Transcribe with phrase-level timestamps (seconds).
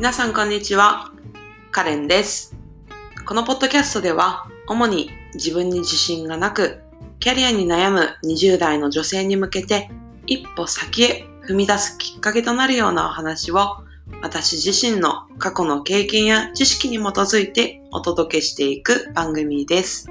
[0.00, 1.12] 皆さんこんにちは。
[1.72, 2.56] カレンです。
[3.26, 6.80] このポッドキャストでは、主に自分に自信がなく、
[7.18, 9.90] キャリアに悩む20代の女性に向けて、
[10.26, 13.84] 一歩先へ踏み出すきっかけとなるようなお話を、
[14.22, 20.08] 私自身の過去の経験や知識に基づいてお届けしていく番組です。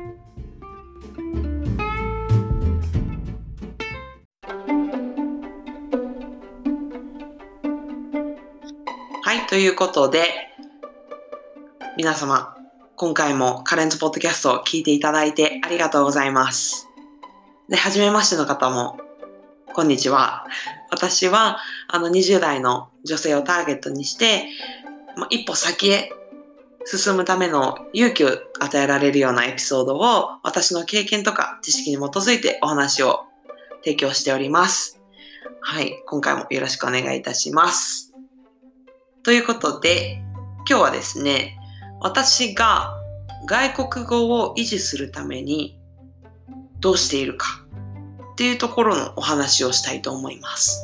[9.30, 10.24] はい、ということで、
[11.98, 12.58] 皆様、
[12.96, 16.90] 今回もカレンズポッドキャストを聞いていただいてありがとうございます。
[17.70, 18.98] で、初めましての方も、
[19.72, 20.48] こんにちは。
[20.90, 24.48] 私は、あの、20代の女性をターゲットにして、
[25.16, 26.12] まあ、一歩先へ
[26.86, 33.26] 進むための勇気を与えられるようなエピソードを、私の経験とか知識に基づいてお話を
[33.84, 35.00] 提供しております。
[35.62, 38.09] はい、今回もよろしくお願いいたします。
[39.30, 40.24] ということで、
[40.68, 41.56] 今日はですね、
[42.02, 42.98] 私が
[43.46, 45.80] 外国語を維持するために
[46.80, 47.64] どうしているか
[48.32, 50.84] っていうところのお話をしたいと思います。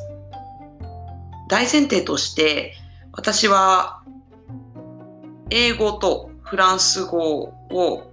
[1.48, 2.74] 大前提として、
[3.10, 4.04] 私は
[5.50, 8.12] 英語とフランス語を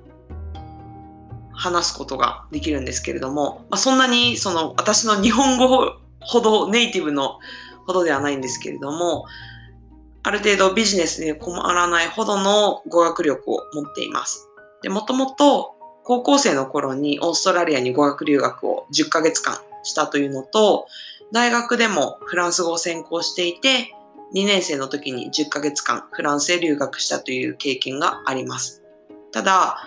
[1.51, 7.37] 話すことができるんですけれども、まあ、そんなにその私の日本語ほどネイティブの
[7.85, 9.27] ほどではないんですけれども、
[10.23, 14.49] ある程度ビジネスで困らないほどの語学力を持っています。
[14.81, 20.87] で、もともと高校生の頃にオーストラリアに語学留学を10ヶ月間したというのと、
[21.33, 23.93] 大学でもフランス語を専攻していて、
[24.33, 28.81] 2年生の時に10ヶ月間フランスへ留学したという経験があります。
[29.31, 29.77] ただ、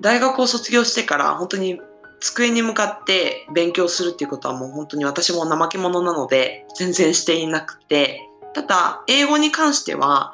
[0.00, 1.80] 大学を卒業してから本当に
[2.20, 8.20] 机に向かって勉強するっていうことはもう本当に私も怠け者なので全然していなくて、
[8.54, 10.32] ただ、英語に関しては、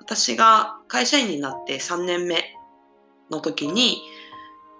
[0.00, 2.56] 私が会社員になって3年目
[3.30, 4.02] の時に、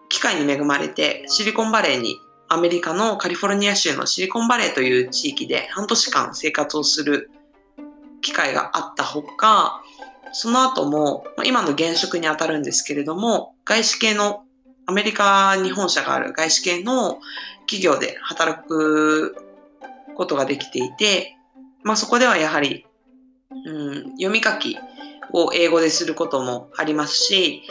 [0.08, 2.16] 機会に恵まれてシリコンバレーに、
[2.48, 7.30] アメリカのカリフォルニア州のシリコンバレーという地域で半年間生活をする
[8.22, 9.82] 機会があったほか、
[10.32, 14.44] その後も、今の現職に当たるんですけれども、外資系の、
[14.86, 17.20] アメリカに本社がある外資系の
[17.60, 19.36] 企業で働く
[20.16, 21.36] ことができていて、
[21.82, 22.86] まあそこではやはり、
[23.66, 24.78] うん、読み書き
[25.32, 27.62] を英語ですることもありますし、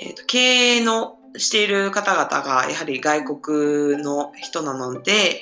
[0.00, 0.38] えーと、経
[0.76, 5.40] 営のしている方々がやはり外国の人なので、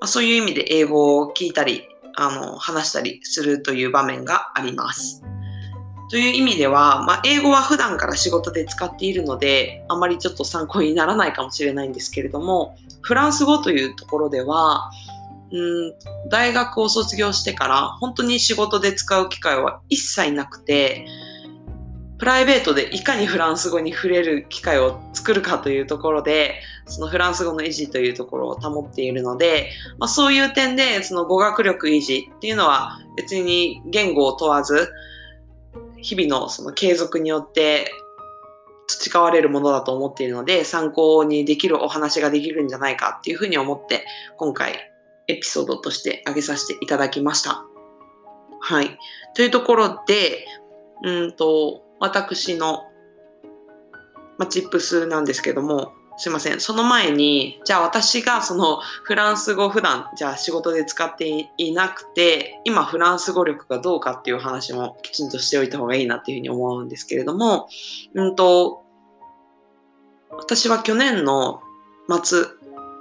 [0.00, 5.22] まあ、そういう意味で英語を聞いたり、あの、話したりするという場面があります。
[6.10, 14.90] という意味では、まあ、英語は普段から仕事で使っているので、あまりちょっと参考にならないかもしれないんですけれども、フランス語というところでは、
[15.52, 15.94] うん
[16.30, 21.06] 大学を卒業してから本当に仕事で使う機会は一切なくて、
[22.18, 34.90] プライベートでいかにフランス語に触れる機会を作るかというところで、そのフランス語の維持というところを保っているので、まあ、そういう点でその語学力維持っていうのは別に言語を問わず、
[35.96, 37.90] 日々のその継続によって
[38.86, 44.04] 培われるものだと思っているので、参考にできるお話ができるんじゃないかっていうふうに思って、
[44.36, 44.93] 今回
[45.28, 47.64] エピソードとして挙げさせていただきました。
[48.60, 48.98] はい。
[49.34, 50.46] というところで、
[51.02, 52.84] うんと、私の、
[54.38, 56.60] ま、チップスなんですけども、すいません。
[56.60, 67.68] その前に、じゃあ私がそのフランス語普段、じゃあ仕事で使っていなくて、今フランス語力がどうかっていう話もきちんとしておいた方がいいなっていうふうに思うんですけれども、
[68.14, 68.84] うんと、
[70.30, 71.60] 私は去年の
[72.22, 72.44] 末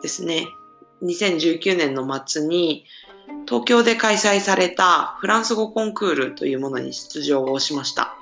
[0.01, 0.47] ですね、
[1.03, 2.85] 2019年の末に
[3.47, 8.15] 東京で開催されたフランス語コンクールというものに出場をしました。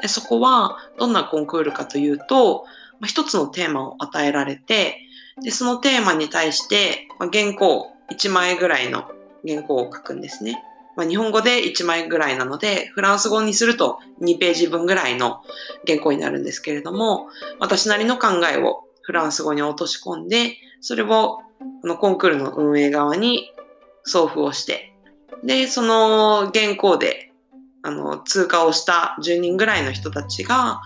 [0.00, 2.64] でそこはどんなコンクールかというと、
[3.00, 4.98] まあ、一つのテーマを与えられて、
[5.42, 9.10] でそのテーマに対して、まあ、原稿1枚ぐらいの
[9.46, 10.62] 原稿を書くんですね。
[10.96, 15.42] まあ、日本語で1枚ぐらいなので、フランス語にすると2ページ分ぐらいの
[15.86, 17.28] 原稿になるんですけれども、
[17.58, 21.40] 私なりの考えをフランス語に落とし込んで、それを
[21.82, 23.52] このコンクールの運営側に
[24.04, 24.94] 送付をして、
[25.44, 27.32] で、その原稿で、
[27.82, 30.80] あの、通過をした10人ぐらいの人たちが、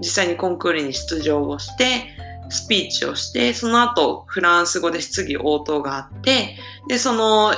[0.00, 2.16] 実際にコンクールに出場をして、
[2.50, 6.56] スピーチをして、その後、フランス語で質疑応答があって、
[6.88, 7.54] で、その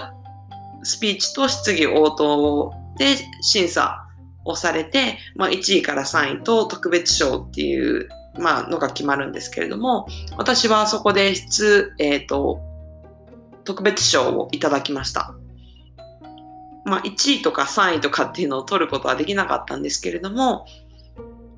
[0.85, 4.07] スピーチと質疑応答で審査
[4.45, 8.09] をされて、まあ、1位から3位と特別賞っていう、
[8.39, 12.61] まあ、のが決まるんですけれども、私はそこで質、えっ、ー、と、
[13.65, 15.35] 特別賞をいただきました。
[16.85, 20.67] まあ、1位とか3位とかっていうのを取ることはできなかったんですけれども、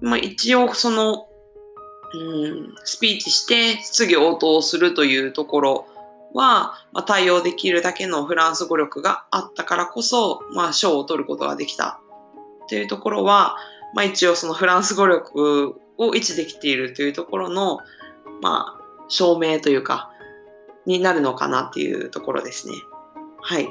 [0.00, 1.26] まあ、一応その、
[2.14, 5.86] うん、スピーチして質疑応答するというところ
[6.32, 12.00] は、まあ、対応できるだけのフランス語力があったからこそ、まあ、賞を取ることができた
[12.68, 13.56] というところは、
[13.94, 17.80] まあ、一応そのフランス語力を維持できているというところの、
[18.42, 20.10] まあ、証明というか、
[20.86, 22.74] になるのかなっていうところですね。
[23.40, 23.68] はい。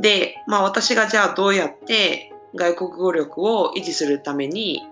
[0.00, 4.82] で、まあ私がじゃあどうやって外国語力を維持するために、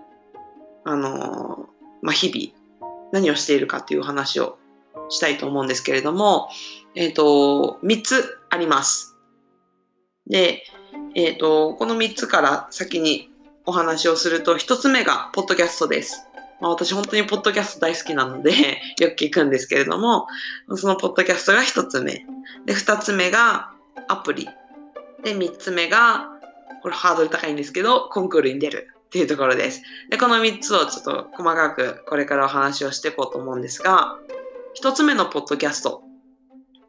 [0.83, 1.67] あの、
[2.01, 4.57] まあ日々何をしているかっていう話を
[5.09, 6.49] したいと思うんですけれども、
[6.95, 9.15] えっ、ー、と、3つあります。
[10.27, 10.63] で、
[11.15, 13.29] えっ、ー、と、この3つから先に
[13.65, 16.27] お話をすると、1つ目がポッドキャストです。
[16.61, 18.51] まあ、私本当にポッドキャスト大好きなので
[18.99, 20.27] よく聞くんですけれども、
[20.75, 22.25] そのポッドキャストが1つ目。
[22.65, 23.71] で、2つ目が
[24.07, 24.49] アプリ。
[25.23, 26.29] で、3つ目が、
[26.81, 29.81] これハードル高いんですけど、コンクールに出るっていうところです。
[30.09, 34.17] で、この3つをちょっと細かくこれからお話をしていこうと思うんですが、
[34.81, 36.03] 1つ目のポッドキャスト。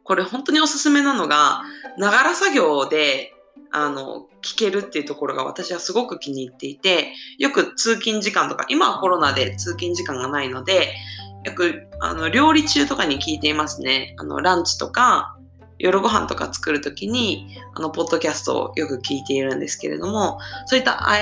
[0.03, 1.63] これ本当におすすめなのが、
[1.97, 3.33] ながら作業で
[3.71, 10.95] あの、聞けるっていうところが私はすごく気に入っていて、よく通勤時間とか、今はコロナで通勤時間がないので、
[11.43, 14.15] よく、あの、料理中とかに聞いていますね。
[14.17, 15.37] あの、ランチとか、
[15.79, 21.13] 夜ご飯とか作るときに、あの、ポッドキャストをよく聞いているんですけれども、そういった合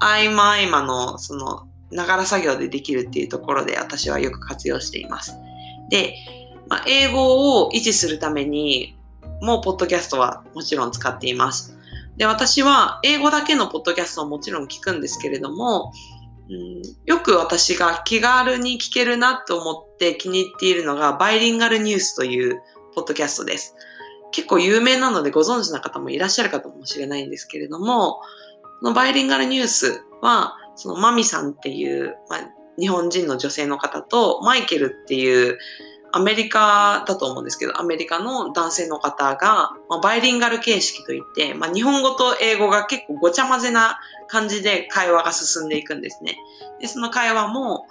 [0.00, 5.36] 間合間の、その、ながら作業でできるっていうところで私はよく活用しています。
[5.90, 6.16] で、
[6.68, 8.96] まあ、英語を維持するために
[9.40, 11.73] もうポッドキャストはもちろん使っています。
[12.16, 15.92] で、私は英語だけのポッドキャストはもちろん聞くんですけれども、
[16.48, 22.60] うん、よく私が気軽に聞けるなと思って気に入っているのがバイリンガルニュースという
[22.94, 23.74] ポッドキャストです。
[24.30, 28.20] 結構有名なのでご存知な方もいらっしゃるかもしれないんですけれども、
[28.80, 32.40] このバイリンガルニュースは、そのマミさんっていう、まあ、
[32.78, 35.58] 日本人の女性の方とマイケルっていう
[36.16, 46.38] アメリカだと思うんですけど、アメリカの男性の方が、まあ、バイリンガル形式といって、まあ、日本語と英語が結構ごちゃ混ぜな感じで会話が進んでいくんですね。
[46.80, 47.88] で、その会話も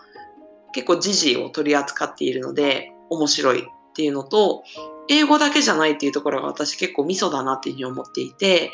[0.71, 4.63] 結構時事を取り扱っているので面白いっていうのと、
[5.09, 8.71] 英語だけじゃないっていうところが私結構ミソだなっていうふうに思っていて、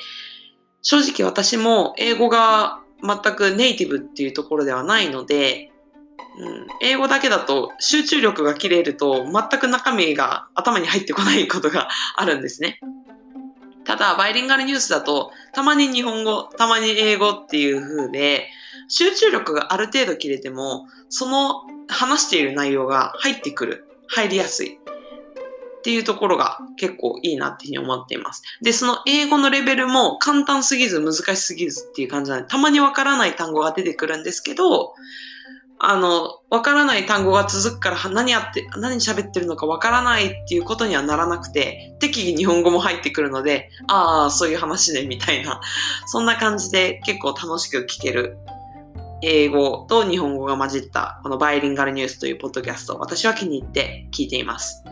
[0.84, 5.69] 正直私も英語が全くネイティブっていうところではないので、
[6.38, 12.80] うん、英語だけだと集中力が切れると全く中身が頭に入ってこないことが あるんですね。
[13.86, 18.48] ただ、バイリンガルニュースだと、たまに日本語、たまに英語っていう風で、
[18.88, 23.88] 集中力がある程度切れても、その話している内容が入ってくる。
[24.08, 24.80] 入りやすい。
[25.80, 28.44] っていうところが結構いいなっていうふうに思っています。
[28.62, 34.94] で、その英語のレベルも簡単すぎず難しすぎずっていう感じなので、たまにわからない単語が出てくるんですけど、
[35.82, 45.62] あの、わからない単語が続くから何やって、何喋ってるのかわからないっていうことにはならなくて、適宜日本語も入ってくるので、ああ、そういう話ね、みたいな。
[46.06, 48.38] そんな感じで結構楽しく聞ける
[49.22, 54.84] 英語と日本語が混じったこのバイリンガルニュースというポッドキャストを、私は気に入って聞いています。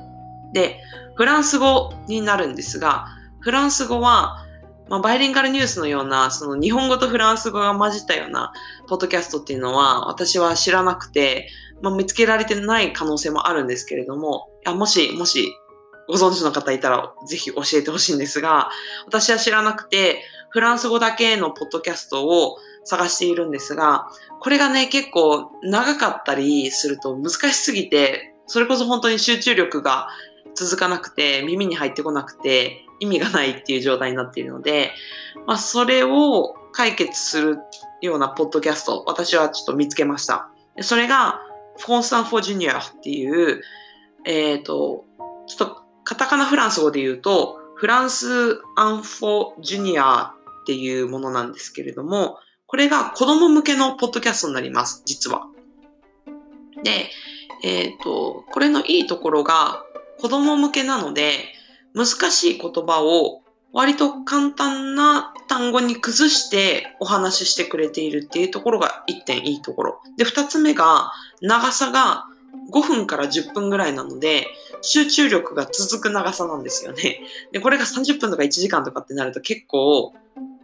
[0.54, 0.80] で、
[1.16, 3.08] フランス語になるんですが、
[3.42, 4.47] フランス語は
[4.90, 8.54] まあ、バイリンガルニュースのような、その日本語とフランス語が混じったような
[8.88, 11.50] ポッドキャストっていうのは私は知らなくて、
[11.82, 15.54] まあ、見つけられてない可能性もあるんですけれども、いやもし、もし
[16.08, 18.70] ご存知の方いたらぜひ教えてほしいんですが、
[19.06, 24.08] 私は知らなくて、フランス語だけのポッドキャストを探しているんですが、
[24.40, 30.08] これがね、結構長かったりすると難しすぎて、それこそ本当に集中力が
[30.56, 34.92] 続かなくて、耳に入ってこなくて、意味がないっていう状態になっているので、
[35.46, 37.58] まあ、それを解決する
[38.02, 40.50] ようなポッドキャスト、私はちょっと見つけました。
[40.82, 41.42] それが、
[41.78, 43.62] フォンサン・フォー・ジュニアっていう、
[44.26, 45.06] えっ、ー、と、
[45.48, 55.48] ちょっとカタカナフランス語で言うと、フランス・アンフォー・ジュニアっていうものなんですけれども、これが子供向けのポッドキャストになります、実は。
[56.84, 57.10] で、
[57.64, 59.84] えっ、ー、と、これのいいところが
[60.20, 61.57] 子供向けなので、
[61.98, 63.42] 難しい言葉を
[63.74, 70.02] 割と簡単な単語に崩してお話ししてくれているっていうところが一点いいところ。
[70.18, 71.12] で、二つ目が
[71.42, 72.26] 長さが
[72.72, 74.48] 5分から10分ぐらいなので、
[74.82, 77.22] 集中力が続く長さなんですよね。
[77.52, 80.14] で、これが30分とか1時間とかってなると結構、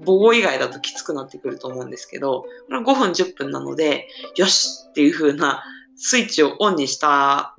[0.05, 5.63] 母語以外だときつくなってくると思うんですけど、これは5分10分なので、よしっていう風な
[5.95, 7.55] スイッチをオンにした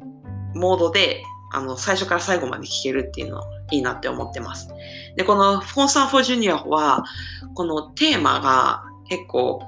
[0.55, 1.23] モードで
[1.55, 4.69] あの、最初から最後まで聞けるっていうのはいいなって思ってます。
[5.17, 7.05] で、このフォンサンフォージュニアは、
[7.55, 9.63] このテーマが結構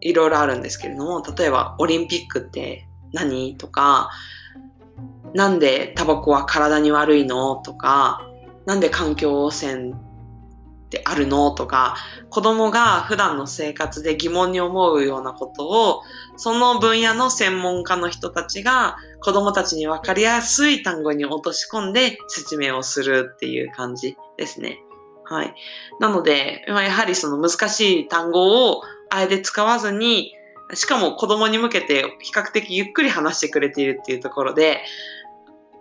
[0.00, 4.10] いろいろあるんですけれども、例えばオリンピックって何とか、
[5.34, 8.26] なんでタバコは体に悪いのとか、
[8.66, 9.92] なんで環境汚染
[10.90, 11.52] ってあるの？
[11.52, 11.94] とか、
[12.30, 16.02] 子供が普段の生活で疑問に思うようなことを、
[16.36, 24.80] その分野の専門家の人たちが子供たちにわかりやすい単語に落とし込んで説明をするっていう感じですね。
[25.26, 25.54] はい。
[26.00, 30.34] なので、やはりその難しい単語をあえて使わずに、
[30.74, 34.82] しかも子供に向けて比較的ゆっくり話してくれているっていうところで、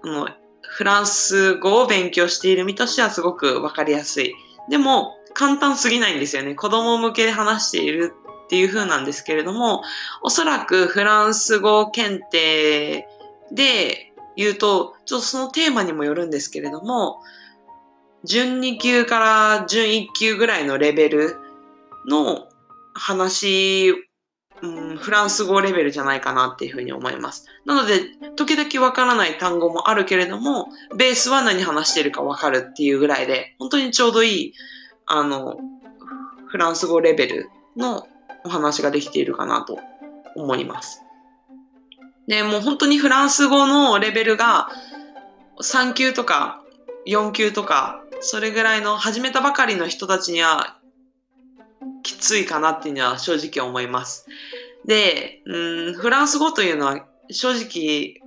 [0.03, 0.29] あの
[0.61, 4.35] フランス語を勉強している身としてはすごくわかりやすい。
[4.69, 6.55] でも、簡単すぎないんですよね。
[6.55, 8.13] 子供向けで話している
[8.45, 9.83] っていう風なんですけれども、
[10.21, 13.07] おそらくフランス語検定
[13.51, 17.19] で言うと、ちょっとそのテーマにもよるんですけれども、
[18.23, 21.37] 準2級から準1級ぐらいのレベル
[22.07, 22.47] の
[22.93, 23.93] 話、
[24.61, 27.45] うん、フランス語レベルじゃないかなっていうふうに思います。
[27.65, 28.01] なので、
[28.35, 34.53] 時々わからない単語もあるけれども、ベースは何話してるかわかるっていうぐらいで、本当にちょうどいい、
[35.05, 35.57] あの、
[36.47, 38.07] フランス語レベルの
[38.43, 39.79] お話ができているかなと
[40.35, 41.01] 思います。
[42.27, 44.69] で、もう本当にフランス語のレベルが
[45.61, 46.61] 3級とか
[47.07, 50.78] 4級とか、それぐらいの始めたばかりの人たちには
[52.03, 54.25] きついかなっていうのは正直思います。
[54.85, 58.21] で、うん、フランス語というのは正直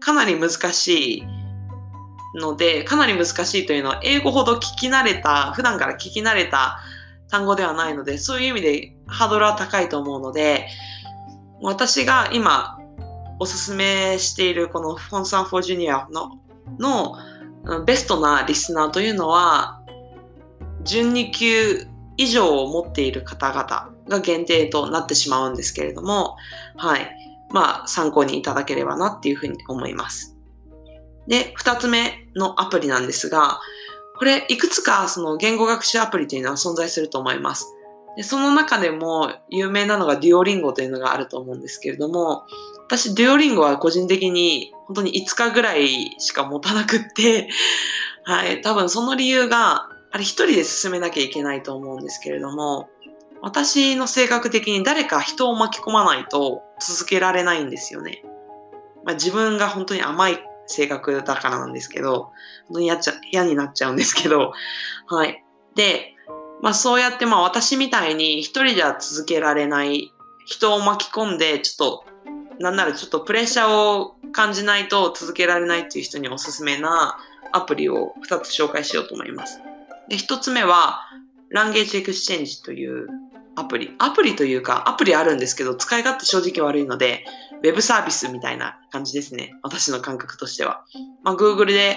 [0.00, 1.24] かなり難しい
[2.38, 6.78] ので、かなり難しいというのは英語ほど聞き慣れた、普段から聞き慣れた
[7.28, 10.68] 単語ではないので、そういう意味でハードルは高いと思うので、
[11.62, 12.78] 私が今
[13.38, 16.38] おすすめしているこのフォンサンフォージュニアの
[16.78, 17.16] の
[17.84, 19.82] ベストなリスナーというのは、
[20.82, 26.36] 準2級以上を持っている方々が限定となってしまうんですけれども、
[26.76, 27.16] はい。
[27.50, 30.36] まあ、参考にいただければなっていうふうに思います。
[31.28, 33.60] で、二つ目のアプリなんですが、
[34.18, 37.72] これ、いくつかその言語学習アプリというのは存在すると思います。
[38.16, 42.46] でその中でも有名なのがデュオリンゴというのがあると思うんですけれども、
[42.86, 47.48] 私、デュオリンゴは個人的に本当に5日ぐらいしか持たなくって、
[48.24, 52.88] はい、多分その理由が、あれ一人で進めなきゃいけないと思うんですけれども、
[53.42, 58.24] 私の性格的に誰か人を巻き込まないと続けられないんですよね。
[59.04, 62.30] まあ、自分が本当に甘い性格だからなんですけど、
[62.68, 64.54] 本当に嫌っちゃ嫌になっちゃうんですけど、
[65.06, 65.44] はい。
[65.74, 66.14] で、
[66.62, 70.14] まあそうやってまあ私みたいに一人じゃ続けられない
[70.46, 72.04] 人を巻き込んで、ちょっと
[72.58, 77.18] なんならちょっとプレッシャーを感じないと続けられないっていう人におすすめな
[77.52, 79.60] アプリを2つ紹介しようと思います。
[80.08, 81.00] で、1つ目は、
[81.48, 83.06] Language Exchange という
[83.54, 83.94] アプリ。
[83.98, 87.24] アプリというか、アプリあるんですけど、使い勝手正直悪いので、
[87.62, 89.54] ウェブサービスみたいな感じですね。
[89.62, 90.84] 私の感覚としては。
[91.22, 91.96] まあ、Google で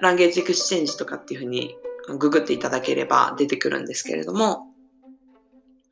[0.00, 1.76] ランゲージエクスチェンジとかっていうふうに
[2.18, 4.68] ググっていただければ出てくるんですけれども、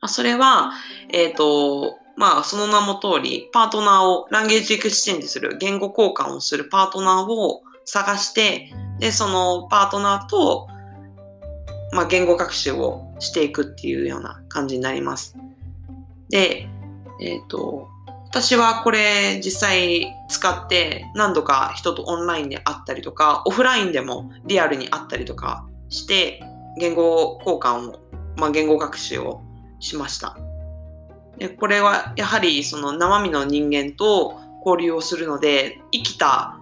[0.01, 0.71] まそれは、
[1.11, 10.67] えっ、ー、と、まあ、その名も通り、パートナーを、ランゲージエクスチェンジする、言語交換をするパートナーを探して、で、そのパートナーと、
[11.91, 15.35] まあ、言語学習をしていくっていうような感じになります。
[16.29, 16.67] で、
[17.21, 17.87] えっ、ー、と、
[18.27, 26.43] 私はこれ実際使って何度か人とオンラインで会ったりとか、オフラインでもリアルに会ったりとかして、
[26.77, 27.99] 言語交換を、
[28.35, 29.41] まあ、言語学習を
[29.79, 30.37] しました。
[31.37, 36.57] でこれはやはりその生身の人間と交流をするので生きた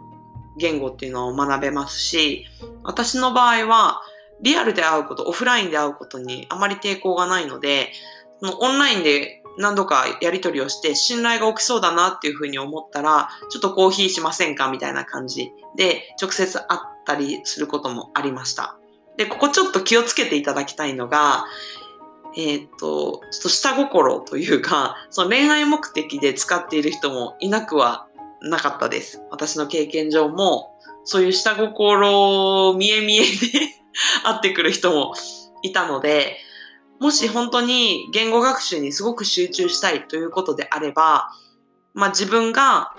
[0.58, 2.46] 言語っていうのを学べますし
[2.84, 4.02] 私の場合は
[4.44, 7.92] リアルで会うことオフラインで会うことにあまり抵抗がないので
[8.40, 18.78] そのオンラインで何度かやり取りをして信頼が起きそうだなっていうふうに思ったらちょっとコーヒーしませんかみたいな感じで直接会ったりすることもありました。
[19.18, 21.46] で、ここちょっと気をつけていただきたいのが、
[22.36, 28.08] えっ、と、ちょっと下心というか、その恋愛目的で使っている人もいなくは
[28.42, 29.22] なかったです。
[29.30, 30.72] 私の経験上も、
[31.04, 33.28] そういう下心見え見えで
[34.24, 35.14] 会ってくる人も
[35.62, 36.38] いたので、
[37.00, 41.32] もし本当に言語学習にすごく集中したいということであれば、
[41.94, 42.96] まあ自分が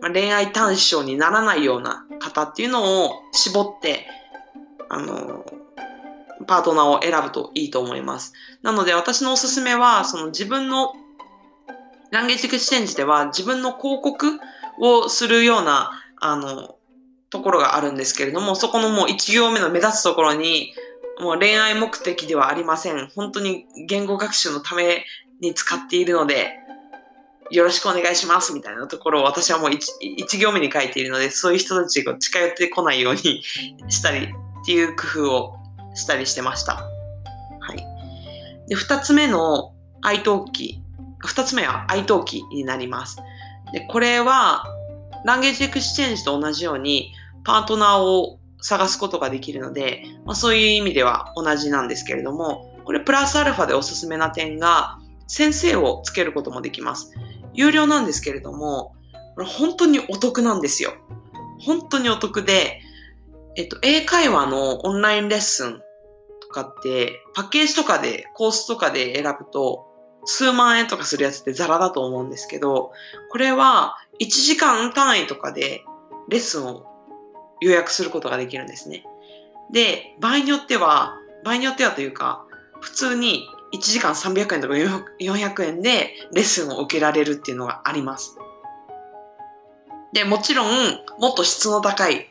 [0.00, 4.06] 恋愛対象にならないような方っていうのを絞って、
[4.88, 5.44] あの、
[6.46, 8.32] パートナーを選ぶといいと思います。
[8.62, 10.92] なので私のおすすめは、その自分の
[12.10, 14.38] Language Exchange では自分の広告
[14.80, 15.92] をするような
[16.24, 16.76] あの、
[17.32, 20.74] ところがあるんですけれども、そこのもう1行目の目立つところに、
[21.18, 23.08] もう恋愛目的ではありません。
[23.14, 25.06] 本当に言語学習のため
[25.40, 26.58] に使っているので、
[27.50, 33.42] よろしくお願いしますみたいなところを私はもう 1, 行目に書いているので、そういう人たちが近寄ってこないように
[33.88, 35.54] したりっていう工夫を
[35.94, 36.74] したりしてました。
[36.74, 38.68] はい。
[38.68, 39.72] で、2つ目の
[40.02, 43.16] italki。2つ目は italki になります。
[43.72, 44.64] で、これは、
[45.24, 47.12] Language Exchange と同じように、
[47.44, 57.12] パートナーを探すことができるので、まあ、そういう意味では同じなんですけれども、これプラスアルファでおすすめな点が、先生をつけることもできます。
[57.54, 58.94] 有料なんですけれども、
[59.34, 60.92] これ本当にお得なんですよ。
[61.60, 62.80] 本当にお得で、
[63.56, 65.80] えっと、英会話のオンラインレッスン
[66.40, 69.86] とかって、パッケージとかで、コースとかで選ぶと、
[70.24, 72.92] 数万円とかするやつってザラだと思うんですけど、
[73.30, 75.84] これは1時間単位とかで
[76.28, 76.86] レッスンを
[77.62, 79.04] 予約することができるんですね。
[79.70, 81.14] で、場合によっては、
[81.44, 82.44] 場合によってはというか、
[82.80, 88.36] 普通に1時間300円とか400円でレッスンを受けられるっていうのがあります。
[90.12, 90.68] で、もちろん、
[91.18, 92.28] もっと質の高い、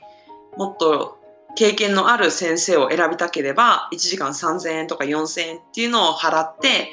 [0.56, 1.18] もっと
[1.56, 6.90] 経験のある先生を選びたければ、1時間3000円とか4000円っていうのを払って、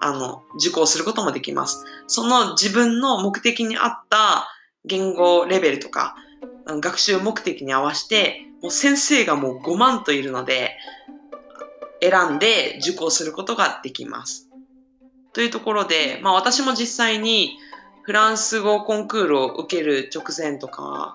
[0.00, 1.84] あの、受講することもできます。
[2.08, 4.48] その自分の目的に合った
[4.84, 6.16] 言語レベルとか、
[6.66, 10.76] 学習目的に合わせて、もう先生がもう5万といるので、
[12.00, 14.48] 選んで受講することができます。
[15.32, 17.56] というところで、まあ私も実際に
[18.02, 21.14] フランス語コンクールを受ける直前とか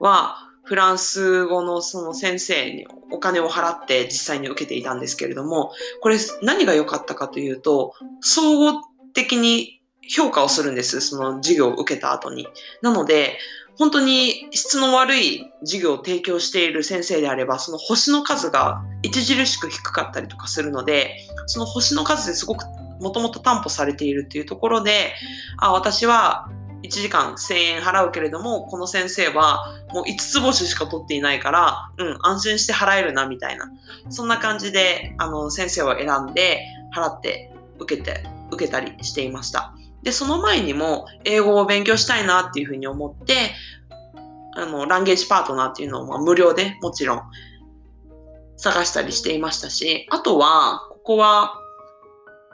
[0.00, 8.82] は、フランス語のその先生にお金を払って実際に受けていたんですけれども、これ何が良かったかというと、総合
[9.14, 9.75] 的に
[10.08, 11.00] 評価をするんです。
[11.00, 12.46] その授業を受けた後に。
[12.82, 13.38] なので、
[13.78, 21.16] 本当に質の悪い授業を提供している先生であれば、その星の数が著しく低かったりとかするので、
[21.46, 22.64] その星の数ですごく
[23.00, 25.12] もともと担保されているっていうところで、
[25.58, 26.48] あ、私は
[26.82, 33.70] 1時間1000円払うけれども、この先生はもう5つ星しか取っていないから、うん、安心して払えるな、みたいな。
[34.08, 36.64] そんな感じで、あの、先生を選んで、
[36.94, 39.74] 払って受けて、受けたりしていました。
[40.06, 43.50] で、その前にも、英語を勉強したいなっていうふうに思って、
[44.54, 47.22] あの、ランゲージパートナーっていうのを、無料でもちろん
[48.56, 51.60] 探したりしていましたし、あとは、ここは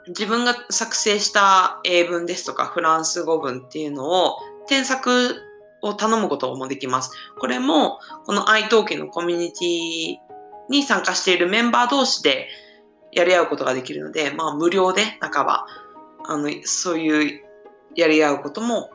[0.08, 5.36] 自分が作成した英文ですとかフランス語文っていうのを添削
[5.82, 7.12] を頼むこともできます。
[7.38, 10.16] これもこの iTalk のコミュニティ
[10.70, 12.48] に参加しているメンバー同士で
[13.12, 15.66] やり合うことができるので、まあ無料で半ば、
[16.26, 17.40] あの、そういう
[17.94, 18.90] やり合うことも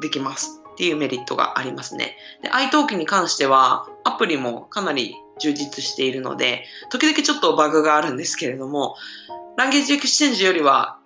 [0.00, 2.16] できますっていうメリットがありますね。
[2.42, 8.96] で、iTalk に関してはアプリもかなり充実しているので、時々ちょっとバグがあるんですけれども、
[9.56, 10.98] Language Exchange よりは、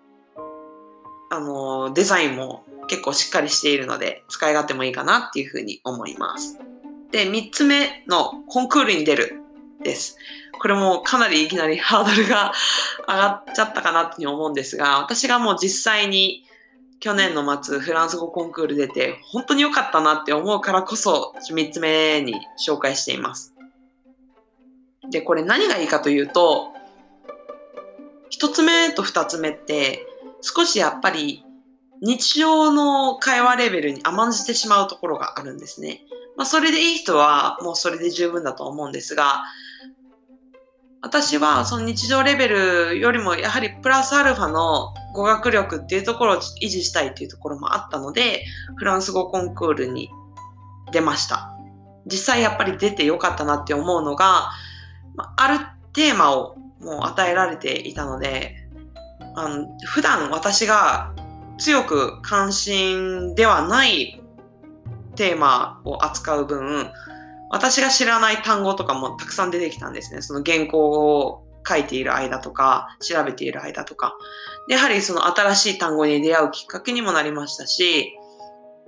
[1.31, 6.59] あの、デザインも結構しっかりしているので、使い勝手もいいかなっていうふうに思います。
[7.11, 9.41] で、3つ目のコンクールに出る
[9.83, 10.17] です。
[10.59, 12.53] これもかなりいきなりハードルが
[13.07, 16.45] 上がっちゃったかなって思うんですが、私がもう実際に
[17.01, 23.55] 去年の末フランス語コンクール出て本当に良かったなって思うからこそ3つ目に紹介しています。
[25.11, 26.73] で、これ何がいいかというと、
[28.31, 30.07] 一つ目と二つ目って
[30.41, 31.45] 少しやっぱり
[32.03, 36.03] 日常の会話レベルに甘んじてしまうところがあるんですね。
[36.37, 39.45] まあそれでいい人はもうそれで十分だと思うんですが、
[41.07, 50.11] 私はその日常レベルよりもやはりプラスアルファの語学力っていうところを維持したいっていうところもあったので、フランス語コンクールに
[50.91, 51.53] 出ました。
[52.07, 54.51] 実際やっぱり出てよかったなって思うのが、
[55.37, 58.57] あるテーマをもう与えられていたので、
[59.37, 61.15] あの普段私が
[61.59, 64.21] 強く関心ではない
[65.15, 66.91] テーマを扱う分、
[67.51, 70.23] 私が知らない単語とかもたくさん出てきたんですね。
[70.23, 74.17] その原稿を書いている間とか、調べている間とか。
[74.69, 78.13] やはりその新しい単語に出会うきっかけにもなりましたし、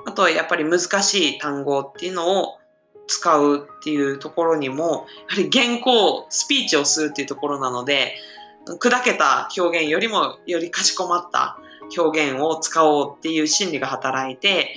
[0.07, 2.59] あとはやっぱり難しい単語っていうのを
[3.07, 8.15] 使うっていうところにも、やはり原稿、スピーチをするっていうところなので、
[8.81, 11.59] 砕けた表現よりもよりかしこまった
[11.97, 14.75] 表現を使おうっていう心理が働いて、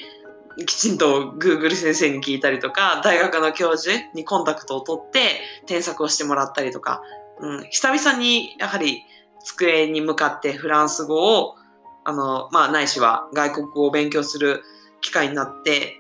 [0.66, 7.02] きちんと Google 先生に聞いたりとか、大学の教授にコンタクトを取って添削をしてもらったりとか、
[7.40, 9.04] うん、久々にやはり
[9.44, 11.56] 机に向かってフランス語を、
[12.04, 14.64] あの、まあ、ないしは外国語を勉強する
[15.02, 15.98] 機会になって、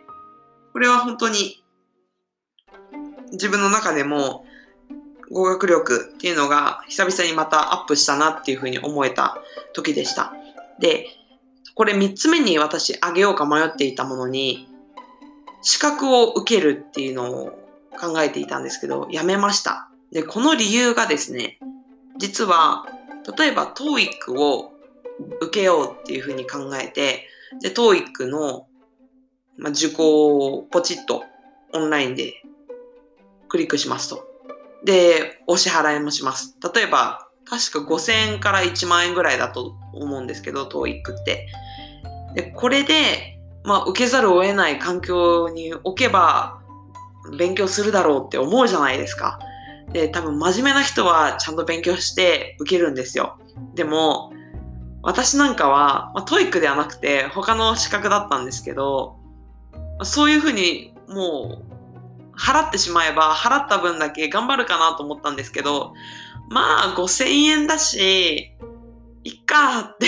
[0.73, 1.63] これは本当に
[3.31, 4.45] 自分の中でも
[5.31, 9.37] 語学力っていうのが久々にまたアップしたなっていうふうに思えた
[9.73, 10.33] 時でした。
[10.79, 11.07] で、
[11.75, 14.67] これ3つ目に私あげようか迷っていたものに、
[15.61, 17.51] 資格を受けるっていうのを
[17.99, 19.89] 考えていたんですけど、やめました。
[20.11, 21.59] で、この理由がですね、
[22.17, 22.85] 実は、
[23.37, 24.73] 例えば TOEIC を
[25.41, 27.27] 受けようっていうふうに考えて、
[27.61, 28.67] で、TOEIC の、
[29.57, 31.23] ま、受講をポチッと
[31.73, 32.33] オンラインで
[33.47, 34.27] クリックしますと。
[34.83, 36.57] で、お支払いもします。
[36.73, 41.49] 例えば、確か5000円から1万円ぐらいだと思うんですけど、TOEIC って。
[42.33, 46.61] で、これで、まあ、受けざるを得ない環境に置けば、
[47.37, 49.37] 勉強するだろうって思うじゃないですか。
[49.91, 53.37] で、多分真面目な人はちゃんと勉強して受けるんですよ。
[53.75, 54.31] でも、
[55.03, 59.17] 私なんかは、まあ、 TOEIC ではなくて他の資格だったんですけど、
[60.03, 61.65] そういうふうにも
[62.33, 65.93] う払ってしまえば払った分だけ頑張るかなと思ったんですけど、
[66.51, 68.51] まあ5000円だし、
[69.23, 70.07] いっかって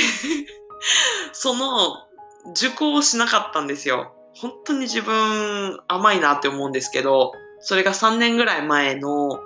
[1.34, 2.08] その
[2.52, 4.14] 受講をしなかったんですよ。
[4.36, 9.40] 本当に自分甘いなって思うんですけど、それが3年ぐらい前の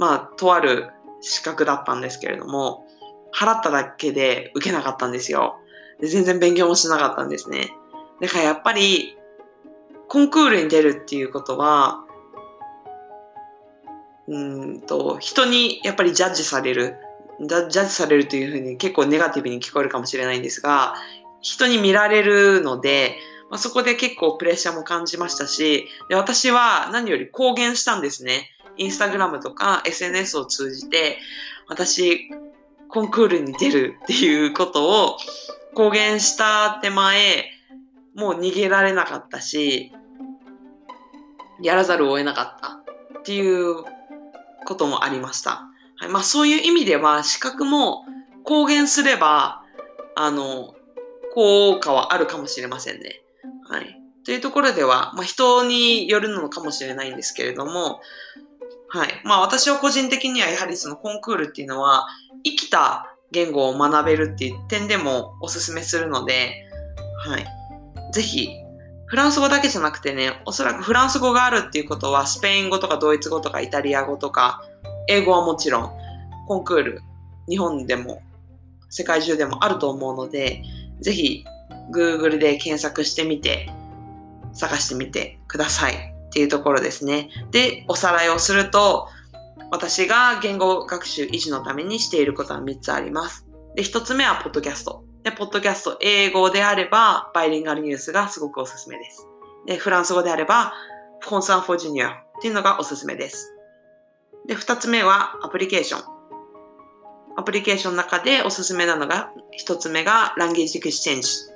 [0.00, 0.88] まあ、とある
[1.20, 2.86] 資格だったんですけれども、
[3.38, 5.58] 払っただけで受けなかったんですよ。
[6.00, 7.76] で全然勉強もしなかったんですね。
[8.18, 9.18] だからやっぱり、
[10.08, 12.02] コンクールに出るっていうことは、
[14.30, 16.96] うんと、人にやっぱりジャッジされる。
[17.40, 20.94] ジャッジされるというふうに結構ネガティブに聞こえるかもしれないんですが、
[21.40, 23.16] 人に見られるので、
[23.50, 28.50] まあ、そこで結構プレッシャーも感じましたし、で私は何より公言したんですね。
[28.76, 31.18] インスタグラムとか SNS を通じて、
[31.68, 32.30] 私、
[32.88, 35.16] コンクールに出るっていうことを
[35.74, 37.50] 公言した手前、
[38.14, 39.92] もう逃げられなかったし、
[41.62, 43.84] やらざるを得なかったっていう
[44.66, 45.68] こともありました。
[45.96, 48.04] はい、まあそういう意味では資格も
[48.44, 49.62] 公言すれば、
[50.16, 50.74] あの、
[51.34, 53.22] 効果はあるかもしれませんね。
[53.68, 54.00] はい。
[54.24, 58.00] というところでは、まあ、人によるのかもしれないんですけれども、
[58.88, 59.08] はい。
[59.24, 62.06] まあ私は個人的にはやはりそのコンクールっていうのは
[62.44, 66.66] 生きた言語を学べるっていう点でもおすすめするので、
[67.18, 67.46] はい。
[68.12, 68.50] ぜひ、
[69.10, 74.62] フランス語だけじゃなくてね、おそらくフランス語があるっていうことはスペイン語とかドイツ語とかイタリア語とか
[75.08, 75.92] 英語はもちろん
[76.46, 77.02] コンクール
[77.48, 78.22] 日本でも
[78.88, 80.62] 世界中でもあると思うので、
[81.00, 81.44] ぜひ
[81.92, 83.68] Google で検索してみて
[84.52, 86.10] 探してみてください。
[86.30, 87.28] っていうところですね。
[87.50, 89.08] で、おさらいをすると、
[89.72, 93.46] 私が言語学習維持のためにしていることは3つあります。
[93.74, 95.04] で、1つ目はポッドキャスト。
[95.22, 99.28] で、ポッドキャスト、英語であれば、バイリンガルニュースがすごくおすすめです。
[99.66, 100.72] で、フランス語であれば、
[101.20, 103.54] フォンサンフォージュニアっていうのがおすすめです。
[104.46, 106.02] で、2つ目はアプリケーション。
[107.36, 109.30] アプリケーションの中でおすすめなのが、
[109.62, 111.50] 1つ目が Language Exchange。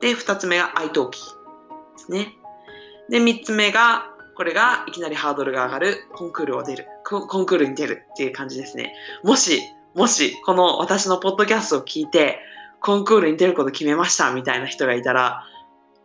[0.00, 1.18] で、2つ目が iTalki で
[1.96, 2.34] すね。
[3.08, 6.88] で、3つ目が、これがいきなりハードルが上がるコンクールを出る。
[7.04, 8.92] コンクールに出るっていう感じですね。
[9.22, 9.62] もし、
[9.94, 12.40] もし、この私のポッドキャストを聞いて、
[12.84, 15.46] コンクールに出ること決めましたみたいな人がいたら、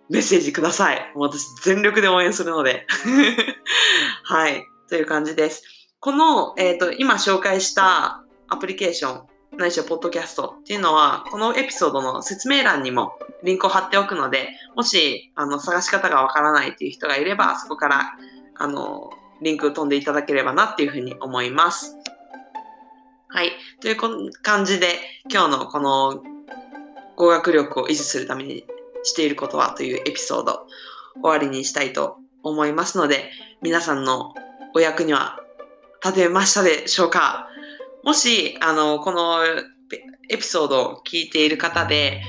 [0.09, 1.11] メッセージください。
[1.13, 2.87] もう私全力で応援するので。
[4.23, 4.65] はい。
[4.87, 5.61] という感じです。
[5.99, 18.13] この、えっ、ー、と、今紹介したアプリケーション、ないしはポッドキャストっていうのは、このエピソードの説明欄にもリンクを貼っておくので、もし、あの、探し方がわからないっていう人がいれば、そこから、
[18.55, 19.09] あの、
[19.41, 21.97] リンク飛んでいただければなっていうふうに思います。
[23.27, 23.51] はい。
[23.81, 24.95] という感じで、
[25.29, 26.23] 今日のこの
[27.19, 28.63] 語学力を維持するために
[29.03, 30.65] していることはというエピソード、
[31.21, 33.29] 終わりにしたいと思いますので、
[33.61, 34.33] 皆さんの
[34.73, 35.37] お役には
[36.01, 37.49] 立てましたでしょうか
[38.05, 39.43] もし、あの、この
[40.29, 42.21] エピソードを聞いている方で、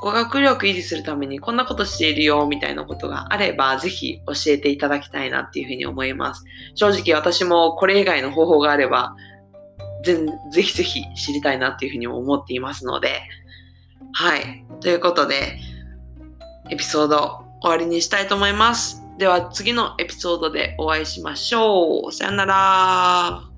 [0.00, 6.42] 語学力維持するためにこんなことしているよ、みたいなことがあれば、ぜひ教えていただきたいなっていうふうに思います。
[6.74, 9.14] 正直私もこれ以外の方法があれば、
[10.04, 10.18] ぜ
[10.50, 13.20] ぜひぜひ知りたいなっていうふうに思っていますので、
[14.12, 14.64] はい。
[14.80, 15.58] ということで、
[16.70, 19.02] エピソード終わりにしたいと思います。
[19.18, 22.12] では次のエピソードでお会いしましょう。
[22.12, 23.51] さよなら。